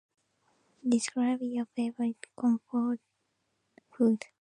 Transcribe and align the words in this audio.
Describe 0.83 1.43
your 1.43 1.67
favorite 1.75 2.25
comfort 2.35 2.99
food. 3.95 4.25